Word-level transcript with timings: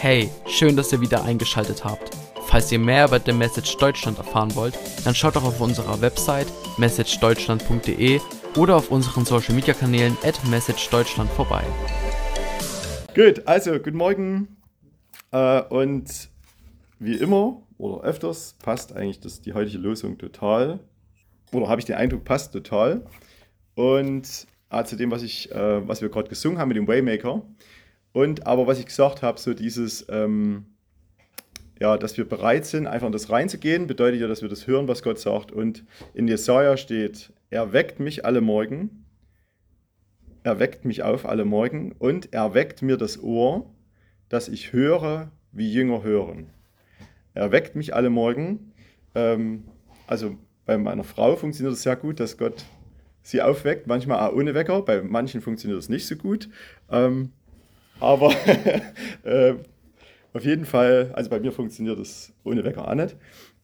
Hey, 0.00 0.30
schön, 0.46 0.76
dass 0.76 0.92
ihr 0.92 1.00
wieder 1.00 1.24
eingeschaltet 1.24 1.84
habt. 1.84 2.16
Falls 2.46 2.70
ihr 2.70 2.78
mehr 2.78 3.06
über 3.06 3.18
The 3.18 3.32
Message 3.32 3.76
Deutschland 3.78 4.16
erfahren 4.16 4.54
wollt, 4.54 4.78
dann 5.04 5.12
schaut 5.12 5.34
doch 5.34 5.42
auf 5.42 5.60
unserer 5.60 6.00
Website 6.00 6.46
messagedeutschland.de 6.78 8.20
oder 8.56 8.76
auf 8.76 8.92
unseren 8.92 9.24
Social 9.24 9.56
Media 9.56 9.74
Kanälen 9.74 10.16
at 10.22 10.40
messagedeutschland 10.48 11.28
vorbei. 11.32 11.64
Gut, 13.12 13.44
also 13.48 13.72
guten 13.72 13.96
Morgen. 13.96 14.56
Äh, 15.32 15.62
und 15.62 16.30
wie 17.00 17.16
immer 17.16 17.60
oder 17.76 18.04
öfters 18.04 18.54
passt 18.62 18.94
eigentlich 18.94 19.18
das, 19.18 19.40
die 19.40 19.52
heutige 19.52 19.78
Losung 19.78 20.16
total. 20.16 20.78
Oder 21.52 21.66
habe 21.66 21.80
ich 21.80 21.86
den 21.86 21.96
Eindruck, 21.96 22.22
passt 22.22 22.52
total. 22.52 23.04
Und 23.74 24.46
äh, 24.70 24.84
zu 24.84 24.94
dem, 24.94 25.10
was, 25.10 25.24
ich, 25.24 25.50
äh, 25.50 25.88
was 25.88 26.02
wir 26.02 26.08
gerade 26.08 26.28
gesungen 26.28 26.58
haben 26.58 26.68
mit 26.68 26.76
dem 26.76 26.86
Waymaker. 26.86 27.42
Und 28.12 28.46
aber 28.46 28.66
was 28.66 28.78
ich 28.78 28.86
gesagt 28.86 29.22
habe, 29.22 29.38
so 29.38 29.54
dieses, 29.54 30.06
ähm, 30.08 30.66
ja, 31.80 31.96
dass 31.96 32.16
wir 32.16 32.28
bereit 32.28 32.66
sind, 32.66 32.86
einfach 32.86 33.06
in 33.06 33.12
das 33.12 33.30
reinzugehen, 33.30 33.86
bedeutet 33.86 34.20
ja, 34.20 34.26
dass 34.26 34.42
wir 34.42 34.48
das 34.48 34.66
hören, 34.66 34.88
was 34.88 35.02
Gott 35.02 35.18
sagt. 35.18 35.52
Und 35.52 35.84
in 36.14 36.26
Jesaja 36.26 36.76
steht, 36.76 37.32
er 37.50 37.72
weckt 37.72 38.00
mich 38.00 38.24
alle 38.24 38.40
Morgen, 38.40 39.04
er 40.42 40.58
weckt 40.58 40.84
mich 40.84 41.02
auf 41.02 41.26
alle 41.26 41.44
Morgen 41.44 41.92
und 41.98 42.32
er 42.32 42.54
weckt 42.54 42.82
mir 42.82 42.96
das 42.96 43.22
Ohr, 43.22 43.70
dass 44.28 44.48
ich 44.48 44.72
höre, 44.72 45.30
wie 45.52 45.72
Jünger 45.72 46.02
hören. 46.02 46.50
Er 47.34 47.52
weckt 47.52 47.76
mich 47.76 47.94
alle 47.94 48.10
Morgen. 48.10 48.72
Ähm, 49.14 49.64
also 50.06 50.36
bei 50.66 50.76
meiner 50.76 51.04
Frau 51.04 51.36
funktioniert 51.36 51.74
es 51.74 51.82
sehr 51.82 51.96
gut, 51.96 52.20
dass 52.20 52.36
Gott 52.36 52.64
sie 53.22 53.42
aufweckt, 53.42 53.86
manchmal 53.86 54.26
auch 54.26 54.34
ohne 54.34 54.54
Wecker. 54.54 54.82
Bei 54.82 55.02
manchen 55.02 55.40
funktioniert 55.40 55.78
es 55.78 55.88
nicht 55.88 56.06
so 56.06 56.16
gut. 56.16 56.48
Ähm, 56.90 57.32
aber 58.00 58.32
äh, 59.24 59.54
auf 60.32 60.44
jeden 60.44 60.64
Fall, 60.64 61.10
also 61.14 61.30
bei 61.30 61.40
mir 61.40 61.52
funktioniert 61.52 61.98
das 61.98 62.32
ohne 62.44 62.64
Wecker 62.64 62.86
auch 62.86 62.94
nicht. 62.94 63.16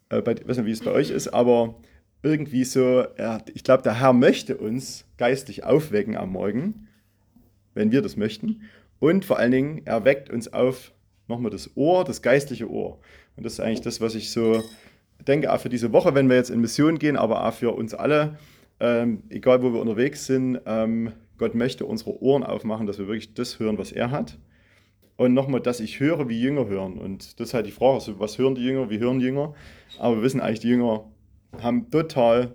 Äh, 0.08 0.22
bei, 0.22 0.32
ich 0.32 0.46
weiß 0.46 0.56
nicht, 0.58 0.66
wie 0.66 0.72
es 0.72 0.80
bei 0.80 0.90
euch 0.90 1.10
ist, 1.10 1.28
aber 1.28 1.76
irgendwie 2.22 2.64
so, 2.64 3.04
ja, 3.18 3.38
ich 3.52 3.64
glaube, 3.64 3.82
der 3.82 4.00
Herr 4.00 4.12
möchte 4.12 4.56
uns 4.56 5.04
geistig 5.18 5.64
aufwecken 5.64 6.16
am 6.16 6.30
Morgen, 6.32 6.88
wenn 7.74 7.92
wir 7.92 8.02
das 8.02 8.16
möchten. 8.16 8.62
Und 8.98 9.24
vor 9.24 9.38
allen 9.38 9.52
Dingen, 9.52 9.82
er 9.84 10.04
weckt 10.04 10.30
uns 10.30 10.52
auf, 10.52 10.92
nochmal 11.28 11.50
das 11.50 11.76
Ohr, 11.76 12.04
das 12.04 12.22
geistliche 12.22 12.70
Ohr. 12.70 12.98
Und 13.36 13.44
das 13.44 13.54
ist 13.54 13.60
eigentlich 13.60 13.82
das, 13.82 14.00
was 14.00 14.14
ich 14.14 14.30
so 14.30 14.62
denke, 15.26 15.52
auch 15.52 15.60
für 15.60 15.68
diese 15.68 15.92
Woche, 15.92 16.14
wenn 16.14 16.28
wir 16.28 16.36
jetzt 16.36 16.50
in 16.50 16.60
Mission 16.60 16.98
gehen, 16.98 17.16
aber 17.16 17.46
auch 17.46 17.52
für 17.52 17.72
uns 17.72 17.94
alle, 17.94 18.38
ähm, 18.80 19.22
egal 19.28 19.62
wo 19.62 19.72
wir 19.72 19.80
unterwegs 19.80 20.26
sind, 20.26 20.60
ähm, 20.66 21.12
Gott 21.38 21.54
möchte 21.54 21.86
unsere 21.86 22.22
Ohren 22.22 22.42
aufmachen, 22.42 22.86
dass 22.86 22.98
wir 22.98 23.06
wirklich 23.06 23.34
das 23.34 23.58
hören, 23.58 23.78
was 23.78 23.92
er 23.92 24.10
hat. 24.10 24.38
Und 25.16 25.32
nochmal, 25.32 25.60
dass 25.60 25.80
ich 25.80 26.00
höre, 26.00 26.28
wie 26.28 26.40
Jünger 26.40 26.66
hören. 26.66 26.98
Und 26.98 27.38
das 27.38 27.48
ist 27.48 27.54
halt 27.54 27.66
die 27.66 27.72
Frage, 27.72 27.94
also 27.94 28.18
was 28.18 28.38
hören 28.38 28.54
die 28.54 28.64
Jünger, 28.64 28.90
wie 28.90 28.98
hören 28.98 29.20
die 29.20 29.26
Jünger? 29.26 29.54
Aber 29.98 30.16
wir 30.16 30.22
wissen 30.22 30.40
eigentlich, 30.40 30.60
die 30.60 30.68
Jünger 30.68 31.04
haben 31.60 31.90
total 31.90 32.54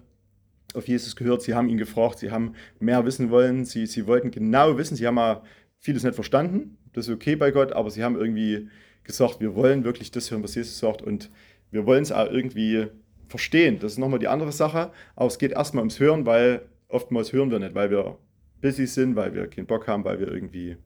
auf 0.74 0.88
Jesus 0.88 1.16
gehört, 1.16 1.42
sie 1.42 1.56
haben 1.56 1.70
ihn 1.70 1.78
gefragt, 1.78 2.20
sie 2.20 2.32
haben 2.32 2.54
mehr 2.80 3.06
wissen 3.06 3.32
wollen, 3.32 3.66
sie, 3.66 3.86
sie 3.86 4.06
wollten 4.08 4.30
genau 4.30 4.78
wissen, 4.78 4.96
sie 4.96 5.08
haben 5.08 5.16
mal 5.16 5.42
vieles 5.80 6.04
nicht 6.04 6.16
verstanden, 6.16 6.78
das 6.94 7.08
ist 7.08 7.14
okay 7.14 7.36
bei 7.36 7.52
Gott, 7.52 7.72
aber 7.72 7.90
sie 7.90 8.04
haben 8.04 8.16
irgendwie 8.16 8.68
gesagt, 9.04 9.40
wir 9.40 9.56
wollen 9.56 9.84
wirklich 9.84 10.12
das 10.12 10.30
hören, 10.30 10.44
was 10.44 10.56
Jesus 10.56 10.78
sagt. 10.80 11.02
Und 11.02 11.32
wir 11.72 11.86
wollen 11.86 12.04
es 12.04 12.12
auch 12.12 12.30
irgendwie 12.30 12.88
verstehen. 13.28 13.80
Das 13.80 13.94
ist 13.94 13.98
nochmal 13.98 14.20
die 14.20 14.28
andere 14.28 14.52
Sache, 14.52 14.92
aber 15.16 15.28
es 15.28 15.38
geht 15.38 15.52
erstmal 15.52 15.82
ums 15.82 16.00
Hören, 16.00 16.26
weil 16.26 16.64
oftmals 16.88 17.34
hören 17.34 17.52
wir 17.52 17.60
nicht, 17.60 17.76
weil 17.76 17.92
wir 17.92 18.18
busy 18.62 18.88
sind, 18.88 19.16
weil 19.16 19.34
wir 19.34 19.48
keinen 19.48 19.68
Bock 19.68 19.88
haben, 19.88 20.04
weil 20.04 20.20
wir 20.20 20.28
irgendwie 20.28 20.78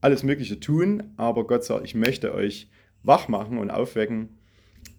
alles 0.00 0.22
Mögliche 0.22 0.60
tun. 0.60 1.12
Aber 1.16 1.46
Gott 1.46 1.64
sagt, 1.64 1.84
ich 1.84 1.94
möchte 1.94 2.34
euch 2.34 2.68
wach 3.02 3.28
machen 3.28 3.58
und 3.58 3.70
aufwecken, 3.70 4.38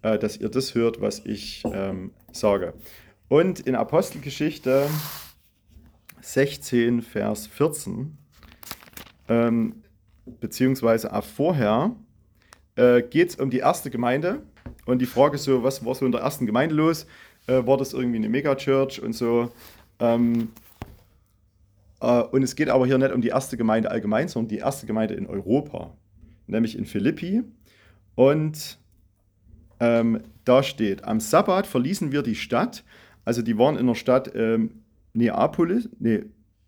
äh, 0.02 0.18
dass 0.18 0.36
ihr 0.36 0.48
das 0.48 0.74
hört, 0.74 1.00
was 1.00 1.24
ich 1.24 1.62
ähm, 1.72 2.12
sage. 2.32 2.74
Und 3.28 3.60
in 3.60 3.74
Apostelgeschichte 3.74 4.88
16, 6.20 7.02
Vers 7.02 7.46
14, 7.46 8.16
ähm, 9.28 9.82
beziehungsweise 10.40 11.12
auch 11.12 11.24
vorher, 11.24 11.96
äh, 12.76 13.02
geht 13.02 13.30
es 13.30 13.36
um 13.36 13.50
die 13.50 13.58
erste 13.58 13.90
Gemeinde. 13.90 14.42
Und 14.86 15.00
die 15.00 15.06
Frage 15.06 15.36
ist 15.36 15.44
so, 15.44 15.62
was 15.62 15.84
war 15.84 15.94
so 15.94 16.06
in 16.06 16.12
der 16.12 16.20
ersten 16.20 16.46
Gemeinde 16.46 16.74
los? 16.74 17.06
Äh, 17.46 17.66
war 17.66 17.76
das 17.76 17.92
irgendwie 17.92 18.18
eine 18.18 18.28
Megachurch 18.28 19.02
und 19.02 19.12
so? 19.14 19.50
Ähm, 19.98 20.42
äh, 20.42 20.61
und 22.02 22.42
es 22.42 22.56
geht 22.56 22.68
aber 22.68 22.86
hier 22.86 22.98
nicht 22.98 23.12
um 23.12 23.20
die 23.20 23.28
erste 23.28 23.56
Gemeinde 23.56 23.90
allgemein, 23.90 24.26
sondern 24.28 24.48
die 24.48 24.58
erste 24.58 24.86
Gemeinde 24.86 25.14
in 25.14 25.26
Europa, 25.26 25.96
nämlich 26.46 26.76
in 26.76 26.84
Philippi. 26.84 27.42
Und 28.16 28.78
ähm, 29.78 30.20
da 30.44 30.62
steht, 30.62 31.04
am 31.04 31.20
Sabbat 31.20 31.66
verließen 31.66 32.10
wir 32.10 32.22
die 32.22 32.34
Stadt, 32.34 32.84
also 33.24 33.40
die 33.40 33.56
waren 33.56 33.76
in 33.76 33.86
der 33.86 33.94
Stadt 33.94 34.32
ähm, 34.34 34.82
Neapolis, 35.12 35.88
nee, 36.00 36.24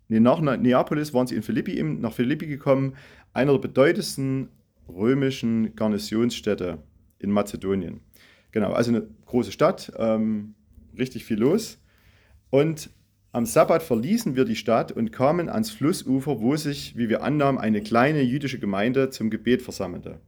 nee, 0.09 0.21
nach 0.21 0.41
Neapolis 0.41 1.13
waren 1.13 1.27
sie 1.27 1.35
in 1.35 1.43
Philippi, 1.43 1.83
nach 1.83 2.13
Philippi 2.13 2.47
gekommen, 2.47 2.95
einer 3.33 3.53
der 3.53 3.59
bedeutendsten 3.59 4.51
römischen 4.89 5.75
Garnisonsstädte 5.75 6.79
in 7.19 7.31
Mazedonien. 7.31 8.01
Genau, 8.53 8.73
also 8.73 8.91
eine 8.91 9.09
große 9.27 9.51
Stadt, 9.51 9.93
ähm, 9.99 10.55
richtig 10.97 11.25
viel 11.25 11.39
los. 11.39 11.79
Und 12.51 12.91
am 13.35 13.47
Sabbat 13.47 13.83
verließen 13.83 14.37
wir 14.37 14.45
die 14.45 14.55
Stadt 14.55 14.93
und 14.93 15.11
kamen 15.11 15.49
ans 15.49 15.73
Flussufer, 15.73 16.41
wo 16.41 16.55
sich, 16.55 16.97
wie 16.97 17.09
wir 17.09 17.25
annahmen, 17.25 17.59
eine 17.59 17.83
kleine 17.83 18.23
jüdische 18.23 18.61
Gemeinde 18.61 19.11
zum 19.11 19.29
Gebet 19.29 19.61
versammelte. 19.61 20.21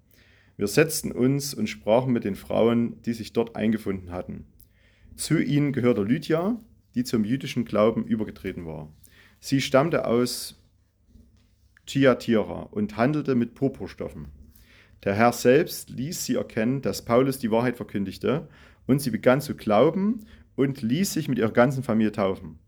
Wir 0.56 0.66
setzten 0.66 1.12
uns 1.12 1.54
und 1.54 1.68
sprachen 1.68 2.12
mit 2.12 2.24
den 2.24 2.34
Frauen, 2.34 3.00
die 3.02 3.12
sich 3.12 3.32
dort 3.32 3.54
eingefunden 3.54 4.10
hatten. 4.10 4.46
Zu 5.14 5.38
ihnen 5.38 5.72
gehörte 5.72 6.02
Lydia, 6.02 6.60
die 6.96 7.04
zum 7.04 7.24
jüdischen 7.24 7.64
Glauben 7.64 8.04
übergetreten 8.04 8.66
war. 8.66 8.92
Sie 9.38 9.60
stammte 9.60 10.08
aus 10.08 10.60
Thyatira 11.86 12.62
und 12.72 12.96
handelte 12.96 13.36
mit 13.36 13.54
Purpurstoffen. 13.54 14.32
Der 15.04 15.14
Herr 15.14 15.32
selbst 15.32 15.90
ließ 15.90 16.24
sie 16.24 16.34
erkennen, 16.34 16.82
dass 16.82 17.04
Paulus 17.04 17.38
die 17.38 17.52
Wahrheit 17.52 17.76
verkündigte, 17.76 18.48
und 18.88 18.98
sie 18.98 19.10
begann 19.10 19.40
zu 19.40 19.54
glauben 19.54 20.26
und 20.56 20.82
ließ 20.82 21.12
sich 21.12 21.28
mit 21.28 21.38
ihrer 21.38 21.52
ganzen 21.52 21.84
Familie 21.84 22.10
taufen. 22.10 22.58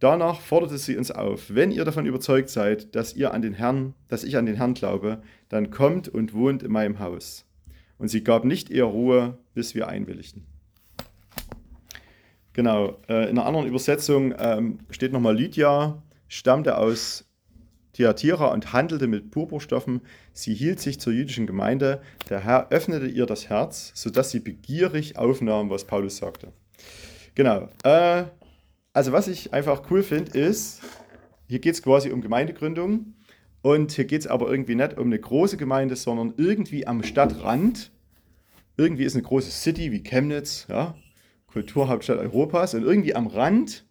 Danach 0.00 0.40
forderte 0.40 0.78
sie 0.78 0.96
uns 0.96 1.10
auf, 1.10 1.54
wenn 1.54 1.70
ihr 1.70 1.84
davon 1.84 2.06
überzeugt 2.06 2.48
seid, 2.48 2.94
dass 2.96 3.14
ihr 3.14 3.34
an 3.34 3.42
den 3.42 3.52
Herrn, 3.52 3.94
dass 4.08 4.24
ich 4.24 4.38
an 4.38 4.46
den 4.46 4.56
Herrn 4.56 4.72
glaube, 4.72 5.22
dann 5.50 5.70
kommt 5.70 6.08
und 6.08 6.32
wohnt 6.32 6.62
in 6.62 6.72
meinem 6.72 6.98
Haus. 6.98 7.44
Und 7.98 8.08
sie 8.08 8.24
gab 8.24 8.46
nicht 8.46 8.70
eher 8.70 8.86
Ruhe, 8.86 9.38
bis 9.52 9.74
wir 9.74 9.88
einwilligten. 9.88 10.46
Genau, 12.54 12.98
äh, 13.08 13.24
in 13.24 13.38
einer 13.38 13.44
anderen 13.44 13.66
Übersetzung 13.66 14.34
ähm, 14.38 14.78
steht 14.88 15.12
nochmal 15.12 15.36
Lydia, 15.36 16.02
stammte 16.28 16.78
aus 16.78 17.26
Thyatira 17.92 18.46
und 18.46 18.72
handelte 18.72 19.06
mit 19.06 19.30
Purpurstoffen. 19.30 20.00
Sie 20.32 20.54
hielt 20.54 20.80
sich 20.80 20.98
zur 20.98 21.12
jüdischen 21.12 21.46
Gemeinde. 21.46 22.00
Der 22.30 22.40
Herr 22.40 22.70
öffnete 22.70 23.06
ihr 23.06 23.26
das 23.26 23.50
Herz, 23.50 23.92
sodass 23.94 24.30
sie 24.30 24.40
begierig 24.40 25.18
aufnahm, 25.18 25.68
was 25.68 25.84
Paulus 25.84 26.16
sagte. 26.16 26.52
Genau. 27.34 27.68
Äh, 27.84 28.24
also 29.00 29.12
was 29.12 29.28
ich 29.28 29.54
einfach 29.54 29.90
cool 29.90 30.02
finde, 30.02 30.38
ist, 30.38 30.82
hier 31.48 31.58
geht 31.58 31.72
es 31.72 31.82
quasi 31.82 32.10
um 32.10 32.20
Gemeindegründung 32.20 33.14
und 33.62 33.92
hier 33.92 34.04
geht 34.04 34.20
es 34.20 34.26
aber 34.26 34.50
irgendwie 34.50 34.74
nicht 34.74 34.98
um 34.98 35.06
eine 35.06 35.18
große 35.18 35.56
Gemeinde, 35.56 35.96
sondern 35.96 36.34
irgendwie 36.36 36.86
am 36.86 37.02
Stadtrand. 37.02 37.92
Irgendwie 38.76 39.04
ist 39.04 39.14
eine 39.14 39.22
große 39.22 39.50
City 39.52 39.90
wie 39.90 40.02
Chemnitz, 40.02 40.66
ja, 40.68 40.96
Kulturhauptstadt 41.46 42.18
Europas 42.18 42.74
und 42.74 42.82
irgendwie 42.82 43.14
am 43.14 43.26
Rand, 43.26 43.86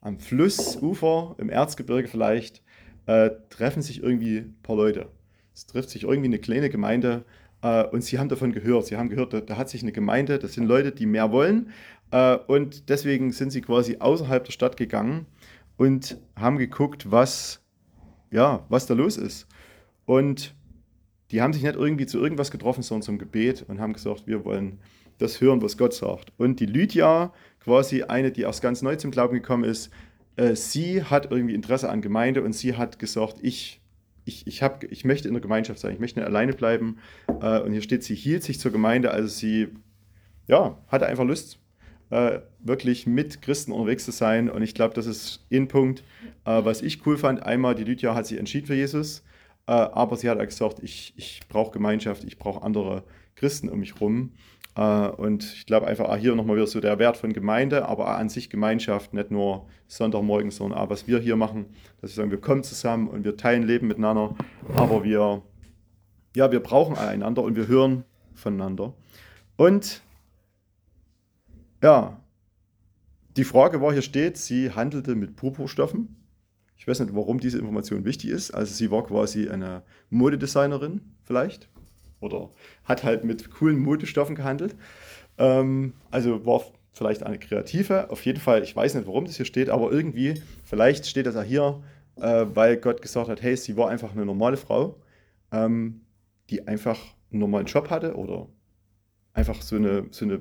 am 0.00 0.20
Flussufer, 0.20 1.34
im 1.38 1.50
Erzgebirge 1.50 2.06
vielleicht, 2.06 2.62
äh, 3.06 3.30
treffen 3.50 3.82
sich 3.82 4.00
irgendwie 4.00 4.36
ein 4.36 4.58
paar 4.62 4.76
Leute. 4.76 5.08
Es 5.54 5.66
trifft 5.66 5.90
sich 5.90 6.04
irgendwie 6.04 6.28
eine 6.28 6.38
kleine 6.38 6.70
Gemeinde 6.70 7.24
äh, 7.62 7.82
und 7.82 8.04
sie 8.04 8.20
haben 8.20 8.28
davon 8.28 8.52
gehört. 8.52 8.86
Sie 8.86 8.96
haben 8.96 9.08
gehört, 9.08 9.50
da, 9.50 9.56
hat 9.56 9.68
sich 9.68 9.82
eine 9.82 9.90
Gemeinde, 9.90 10.38
das 10.38 10.52
sind 10.52 10.66
Leute, 10.66 10.92
die 10.92 11.06
mehr 11.06 11.32
wollen 11.32 11.70
und 12.10 12.88
deswegen 12.88 13.32
sind 13.32 13.50
sie 13.50 13.60
quasi 13.60 13.96
außerhalb 13.98 14.44
der 14.44 14.52
Stadt 14.52 14.76
gegangen 14.76 15.26
und 15.76 16.18
haben 16.36 16.56
geguckt, 16.56 17.10
was, 17.10 17.60
ja, 18.30 18.64
was 18.68 18.86
da 18.86 18.94
los 18.94 19.16
ist. 19.16 19.46
Und 20.04 20.54
die 21.30 21.42
haben 21.42 21.52
sich 21.52 21.62
nicht 21.62 21.76
irgendwie 21.76 22.06
zu 22.06 22.18
irgendwas 22.18 22.50
getroffen, 22.50 22.82
sondern 22.82 23.02
zum 23.02 23.18
Gebet 23.18 23.64
und 23.68 23.80
haben 23.80 23.92
gesagt, 23.92 24.26
wir 24.26 24.44
wollen 24.44 24.78
das 25.18 25.40
hören, 25.40 25.62
was 25.62 25.76
Gott 25.76 25.94
sagt. 25.94 26.32
Und 26.36 26.60
die 26.60 26.66
Lydia, 26.66 27.32
quasi 27.60 28.02
eine, 28.04 28.30
die 28.30 28.42
erst 28.42 28.62
ganz 28.62 28.82
neu 28.82 28.96
zum 28.96 29.10
Glauben 29.10 29.34
gekommen 29.34 29.64
ist, 29.64 29.90
äh, 30.36 30.54
sie 30.54 31.02
hat 31.02 31.30
irgendwie 31.30 31.54
Interesse 31.54 31.88
an 31.90 32.02
Gemeinde 32.02 32.42
und 32.42 32.52
sie 32.52 32.76
hat 32.76 32.98
gesagt, 32.98 33.38
ich, 33.42 33.80
ich, 34.24 34.46
ich, 34.46 34.62
hab, 34.62 34.84
ich 34.84 35.04
möchte 35.04 35.28
in 35.28 35.34
der 35.34 35.40
Gemeinschaft 35.40 35.80
sein, 35.80 35.94
ich 35.94 36.00
möchte 36.00 36.20
nicht 36.20 36.28
alleine 36.28 36.52
bleiben. 36.52 36.98
Äh, 37.40 37.60
und 37.60 37.72
hier 37.72 37.82
steht, 37.82 38.04
sie 38.04 38.14
hielt 38.14 38.42
sich 38.42 38.60
zur 38.60 38.70
Gemeinde, 38.70 39.10
also 39.10 39.28
sie 39.28 39.68
ja, 40.46 40.78
hatte 40.86 41.06
einfach 41.06 41.24
Lust, 41.24 41.58
äh, 42.10 42.40
wirklich 42.60 43.06
mit 43.06 43.42
Christen 43.42 43.72
unterwegs 43.72 44.04
zu 44.04 44.12
sein. 44.12 44.50
Und 44.50 44.62
ich 44.62 44.74
glaube, 44.74 44.94
das 44.94 45.06
ist 45.06 45.44
ein 45.52 45.68
Punkt, 45.68 46.02
äh, 46.44 46.64
was 46.64 46.82
ich 46.82 47.06
cool 47.06 47.16
fand. 47.16 47.42
Einmal, 47.42 47.74
die 47.74 47.84
Lydia 47.84 48.14
hat 48.14 48.26
sich 48.26 48.38
entschieden 48.38 48.66
für 48.66 48.74
Jesus. 48.74 49.22
Äh, 49.66 49.72
aber 49.72 50.16
sie 50.16 50.30
hat 50.30 50.38
gesagt, 50.38 50.78
ich, 50.82 51.12
ich 51.16 51.40
brauche 51.48 51.72
Gemeinschaft, 51.72 52.24
ich 52.24 52.38
brauche 52.38 52.62
andere 52.62 53.02
Christen 53.34 53.68
um 53.68 53.80
mich 53.80 54.00
rum. 54.00 54.32
Äh, 54.76 55.08
und 55.08 55.44
ich 55.44 55.66
glaube 55.66 55.86
einfach 55.86 56.08
auch 56.08 56.16
hier 56.16 56.34
nochmal 56.34 56.56
wieder 56.56 56.66
so 56.66 56.80
der 56.80 56.98
Wert 56.98 57.16
von 57.16 57.32
Gemeinde, 57.32 57.88
aber 57.88 58.16
an 58.16 58.28
sich 58.28 58.50
Gemeinschaft, 58.50 59.14
nicht 59.14 59.30
nur 59.30 59.66
Sonntagmorgen, 59.88 60.50
sondern 60.50 60.78
auch 60.78 60.90
was 60.90 61.06
wir 61.08 61.18
hier 61.18 61.36
machen, 61.36 61.66
dass 62.00 62.10
wir 62.10 62.16
sagen, 62.16 62.30
wir 62.30 62.40
kommen 62.40 62.62
zusammen 62.62 63.08
und 63.08 63.24
wir 63.24 63.36
teilen 63.36 63.62
Leben 63.64 63.88
miteinander, 63.88 64.34
aber 64.74 65.02
wir, 65.02 65.42
ja, 66.34 66.52
wir 66.52 66.60
brauchen 66.60 66.96
einander 66.96 67.42
und 67.42 67.56
wir 67.56 67.66
hören 67.66 68.04
voneinander. 68.34 68.94
Und 69.56 70.02
ja, 71.82 72.20
die 73.36 73.44
Frage 73.44 73.80
war, 73.80 73.92
hier 73.92 74.02
steht, 74.02 74.38
sie 74.38 74.70
handelte 74.70 75.14
mit 75.14 75.36
Purpurstoffen. 75.36 76.16
Ich 76.78 76.86
weiß 76.86 77.00
nicht, 77.00 77.14
warum 77.14 77.40
diese 77.40 77.58
Information 77.58 78.04
wichtig 78.04 78.30
ist. 78.30 78.50
Also 78.50 78.72
sie 78.74 78.90
war 78.90 79.04
quasi 79.04 79.48
eine 79.48 79.82
Modedesignerin 80.10 81.00
vielleicht 81.24 81.68
oder 82.20 82.50
hat 82.84 83.04
halt 83.04 83.24
mit 83.24 83.50
coolen 83.50 83.78
Modestoffen 83.78 84.34
gehandelt. 84.34 84.74
Ähm, 85.38 85.94
also 86.10 86.44
war 86.46 86.62
vielleicht 86.92 87.22
eine 87.22 87.38
kreative. 87.38 88.10
Auf 88.10 88.24
jeden 88.24 88.40
Fall, 88.40 88.62
ich 88.62 88.74
weiß 88.74 88.94
nicht, 88.94 89.06
warum 89.06 89.26
das 89.26 89.36
hier 89.36 89.46
steht, 89.46 89.68
aber 89.68 89.92
irgendwie, 89.92 90.40
vielleicht 90.64 91.06
steht 91.06 91.26
das 91.26 91.34
ja 91.34 91.42
hier, 91.42 91.82
äh, 92.16 92.46
weil 92.54 92.78
Gott 92.78 93.02
gesagt 93.02 93.28
hat, 93.28 93.42
hey, 93.42 93.56
sie 93.56 93.76
war 93.76 93.90
einfach 93.90 94.12
eine 94.12 94.24
normale 94.24 94.56
Frau, 94.56 94.98
ähm, 95.52 96.02
die 96.48 96.66
einfach 96.66 96.98
einen 97.30 97.40
normalen 97.40 97.66
Job 97.66 97.90
hatte 97.90 98.16
oder 98.16 98.48
einfach 99.34 99.60
so 99.60 99.76
eine, 99.76 100.06
so 100.10 100.24
eine, 100.24 100.40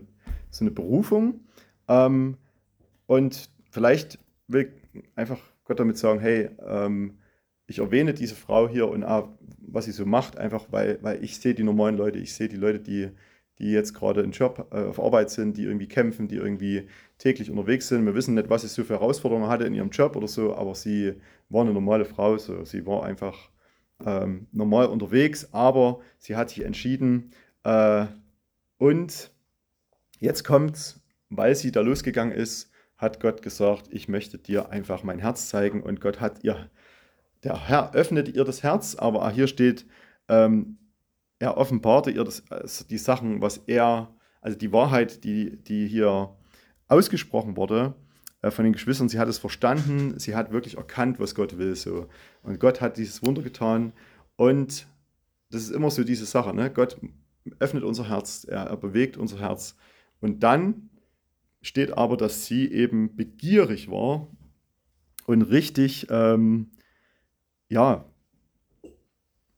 so 0.56 0.64
eine 0.64 0.72
Berufung. 0.72 1.42
Ähm, 1.88 2.38
und 3.08 3.50
vielleicht 3.70 4.20
will 4.48 4.72
einfach 5.16 5.40
Gott 5.66 5.80
damit 5.80 5.98
sagen, 5.98 6.20
hey, 6.20 6.50
ähm, 6.66 7.18
ich 7.68 7.80
erwähne 7.80 8.14
diese 8.14 8.36
Frau 8.36 8.70
hier 8.70 8.88
und 8.88 9.04
auch, 9.04 9.30
was 9.60 9.86
sie 9.86 9.92
so 9.92 10.06
macht, 10.06 10.38
einfach 10.38 10.68
weil, 10.72 11.00
weil 11.02 11.24
ich 11.24 11.40
sehe 11.40 11.56
die 11.56 11.64
normalen 11.64 11.98
Leute, 11.98 12.20
ich 12.20 12.34
sehe 12.34 12.48
die 12.48 12.58
Leute, 12.58 12.80
die, 12.80 13.10
die 13.58 13.72
jetzt 13.72 13.94
gerade 13.94 14.22
im 14.22 14.32
Job 14.32 14.68
äh, 14.72 14.84
auf 14.84 15.00
Arbeit 15.00 15.32
sind, 15.32 15.58
die 15.58 15.64
irgendwie 15.64 15.88
kämpfen, 15.88 16.28
die 16.28 16.36
irgendwie 16.36 16.88
täglich 17.18 17.50
unterwegs 17.50 17.88
sind. 17.88 18.06
Wir 18.06 18.14
wissen 18.14 18.36
nicht, 18.36 18.50
was 18.50 18.62
sie 18.62 18.68
so 18.68 18.84
für 18.84 18.94
Herausforderungen 18.94 19.50
hatte 19.50 19.66
in 19.66 19.74
ihrem 19.74 19.90
Job 19.90 20.16
oder 20.16 20.28
so, 20.28 20.56
aber 20.56 20.76
sie 20.76 21.14
war 21.50 21.64
eine 21.64 21.74
normale 21.74 22.06
Frau, 22.06 22.38
so. 22.38 22.64
sie 22.64 22.86
war 22.86 23.04
einfach 23.04 23.50
ähm, 24.06 24.48
normal 24.52 24.88
unterwegs, 24.88 25.50
aber 25.54 26.02
sie 26.20 26.36
hat 26.36 26.50
sich 26.50 26.64
entschieden 26.64 27.32
äh, 27.64 28.06
und 28.78 29.32
jetzt 30.20 30.44
kommt, 30.44 31.00
weil 31.30 31.56
sie 31.56 31.72
da 31.72 31.82
losgegangen 31.82 32.34
ist, 32.34 32.72
hat 32.98 33.20
Gott 33.20 33.42
gesagt, 33.42 33.88
ich 33.90 34.08
möchte 34.08 34.38
dir 34.38 34.70
einfach 34.70 35.04
mein 35.04 35.20
Herz 35.20 35.50
zeigen 35.50 35.82
und 35.84 36.00
Gott 36.02 36.22
hat 36.22 36.44
ihr 36.44 36.70
der 37.46 37.68
Herr 37.68 37.94
öffnete 37.94 38.32
ihr 38.32 38.44
das 38.44 38.64
Herz, 38.64 38.96
aber 38.96 39.30
hier 39.32 39.48
steht, 39.48 39.86
ähm, 40.28 40.78
er 41.40 41.58
offenbarte 41.58 42.12
ihr 42.12 42.24
das, 42.24 42.44
also 42.50 42.86
die 42.86 42.98
Sachen, 42.98 43.42
was 43.42 43.58
er, 43.68 44.14
also 44.42 44.58
die 44.58 44.72
Wahrheit, 44.72 45.24
die, 45.24 45.64
die 45.64 45.88
hier 45.88 46.36
ausgesprochen 46.88 47.56
wurde 47.56 47.94
äh, 48.42 48.50
von 48.50 48.64
den 48.64 48.74
Geschwistern, 48.74 49.10
sie 49.10 49.20
hat 49.20 49.28
es 49.28 49.38
verstanden, 49.38 50.18
sie 50.18 50.36
hat 50.36 50.52
wirklich 50.52 50.78
erkannt, 50.78 51.20
was 51.20 51.36
Gott 51.36 51.58
will. 51.58 51.76
So. 51.76 52.08
Und 52.42 52.60
Gott 52.60 52.82
hat 52.82 52.98
dieses 52.98 53.24
Wunder 53.24 53.44
getan 53.44 53.94
und 54.36 54.88
das 55.52 55.62
ist 55.62 55.72
immer 55.72 55.92
so 55.92 56.04
diese 56.04 56.26
Sache, 56.26 56.54
ne? 56.54 56.72
Gott 56.72 56.98
öffnet 57.60 57.84
unser 57.84 58.10
Herz, 58.10 58.46
er, 58.50 58.64
er 58.64 58.78
bewegt 58.78 59.18
unser 59.18 59.40
Herz. 59.40 59.76
Und 60.22 60.42
dann 60.44 60.90
steht 61.62 61.92
aber, 61.98 62.18
dass 62.18 62.46
sie 62.46 62.72
eben 62.72 63.16
begierig 63.16 63.90
war 63.90 64.28
und 65.26 65.42
richtig 65.44 66.08
ähm, 66.10 66.72
ja, 67.70 68.06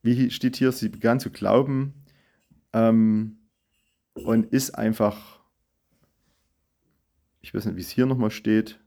wie 0.02 0.32
steht 0.32 0.56
hier, 0.56 0.72
sie 0.72 0.90
begann 0.90 1.20
zu 1.20 1.30
glauben 1.30 1.94
ähm, 2.74 3.38
und 4.14 4.52
ist 4.54 4.72
einfach, 4.72 5.42
ich 7.42 7.54
weiß 7.54 7.66
nicht, 7.66 7.76
wie 7.76 7.82
es 7.82 7.90
hier 7.90 8.06
nochmal 8.06 8.32
steht. 8.32 8.80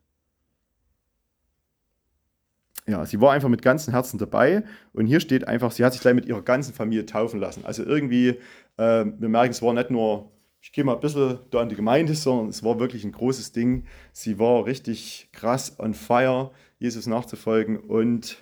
Ja, 2.87 3.05
sie 3.07 3.21
war 3.21 3.33
einfach 3.33 3.49
mit 3.49 3.63
ganzem 3.63 3.93
Herzen 3.93 4.19
dabei 4.19 4.65
und 4.93 5.07
hier 5.07 5.21
steht 5.21 5.47
einfach, 5.47 5.71
sie 5.71 5.85
hat 5.85 5.93
sich 5.93 6.01
gleich 6.03 6.15
mit 6.15 6.27
ihrer 6.27 6.43
ganzen 6.43 6.75
Familie 6.75 7.07
taufen 7.07 7.39
lassen. 7.39 7.65
Also 7.65 7.85
irgendwie, 7.85 8.41
äh, 8.79 9.05
wir 9.05 9.29
merken, 9.29 9.51
es 9.51 9.63
war 9.63 9.75
nicht 9.75 9.91
nur, 9.91 10.33
ich 10.61 10.73
gehe 10.73 10.85
mal 10.85 10.95
ein 10.95 11.01
bisschen 11.01 11.39
da 11.51 11.61
an 11.61 11.69
die 11.69 11.77
Gemeinde, 11.77 12.15
sondern 12.15 12.49
es 12.49 12.63
war 12.63 12.79
wirklich 12.79 13.05
ein 13.05 13.13
großes 13.13 13.53
Ding. 13.53 13.87
Sie 14.13 14.39
war 14.39 14.67
richtig 14.67 15.31
krass 15.33 15.79
on 15.79 15.95
fire, 15.95 16.51
Jesus 16.79 17.07
nachzufolgen 17.07 17.79
und 17.79 18.37